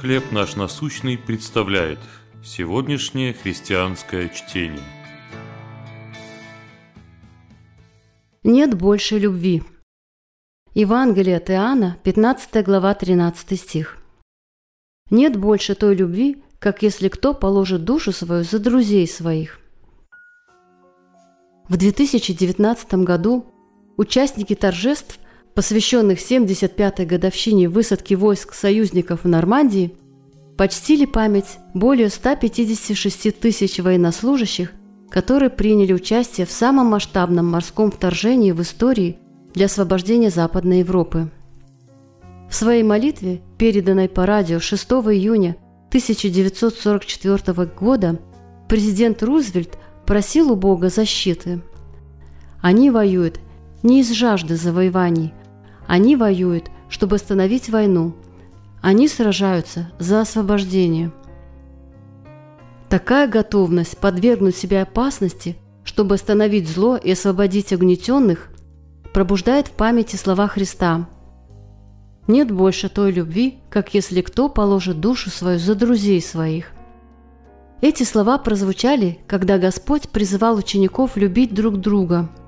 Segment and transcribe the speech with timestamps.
[0.00, 1.98] «Хлеб наш насущный» представляет
[2.44, 4.84] сегодняшнее христианское чтение.
[8.44, 9.62] Нет больше любви.
[10.74, 13.96] Евангелие от Иоанна, 15 глава, 13 стих.
[15.10, 19.60] Нет больше той любви, как если кто положит душу свою за друзей своих.
[21.70, 23.46] В 2019 году
[23.96, 25.18] участники торжеств
[25.56, 29.94] посвященных 75-й годовщине высадки войск союзников в Нормандии,
[30.58, 34.72] почтили память более 156 тысяч военнослужащих,
[35.08, 39.18] которые приняли участие в самом масштабном морском вторжении в истории
[39.54, 41.30] для освобождения Западной Европы.
[42.50, 45.56] В своей молитве, переданной по радио 6 июня
[45.88, 48.20] 1944 года,
[48.68, 51.62] президент Рузвельт просил у Бога защиты.
[52.60, 53.40] Они воюют
[53.82, 55.32] не из жажды завоеваний,
[55.86, 58.14] они воюют, чтобы остановить войну.
[58.82, 61.12] Они сражаются за освобождение.
[62.88, 68.48] Такая готовность подвергнуть себя опасности, чтобы остановить зло и освободить угнетенных,
[69.12, 71.08] пробуждает в памяти слова Христа.
[72.28, 76.72] «Нет больше той любви, как если кто положит душу свою за друзей своих».
[77.80, 82.28] Эти слова прозвучали, когда Господь призывал учеников любить друг друга–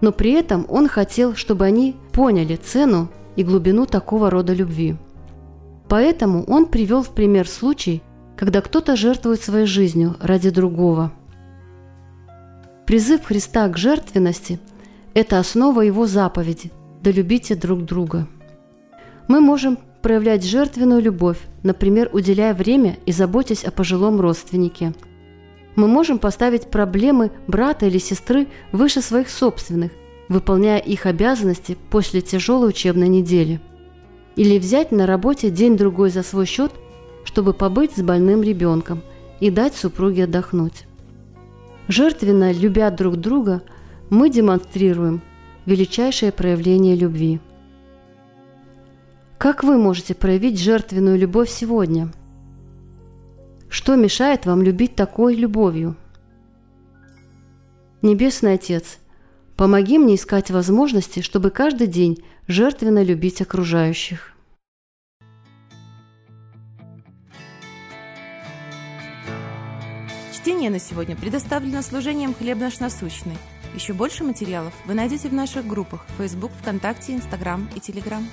[0.00, 4.96] но при этом он хотел, чтобы они поняли цену и глубину такого рода любви.
[5.88, 8.02] Поэтому он привел в пример случай,
[8.36, 11.12] когда кто-то жертвует своей жизнью ради другого.
[12.86, 14.58] Призыв Христа к жертвенности–
[15.14, 18.26] это основа его заповеди «Да любите друг друга».
[19.28, 24.94] Мы можем проявлять жертвенную любовь, например, уделяя время и заботясь о пожилом родственнике–
[25.76, 29.92] мы можем поставить проблемы брата или сестры выше своих собственных,
[30.28, 33.60] выполняя их обязанности после тяжелой учебной недели.
[34.36, 36.72] Или взять на работе день-другой за свой счет,
[37.24, 39.02] чтобы побыть с больным ребенком
[39.38, 40.86] и дать супруге отдохнуть.
[41.88, 43.62] Жертвенно любя друг друга,
[44.08, 45.22] мы демонстрируем
[45.66, 47.40] величайшее проявление любви.
[49.38, 52.10] Как вы можете проявить жертвенную любовь сегодня–
[53.70, 55.96] что мешает вам любить такой любовью?
[58.02, 58.98] Небесный Отец,
[59.56, 64.32] помоги мне искать возможности, чтобы каждый день жертвенно любить окружающих.
[70.34, 73.36] Чтение на сегодня предоставлено служением «Хлеб наш насущный».
[73.74, 78.24] Еще больше материалов вы найдете в наших группах Facebook, ВКонтакте, Instagram и Telegram.